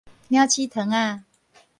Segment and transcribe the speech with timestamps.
[0.31, 1.19] 鳥鼠糖仔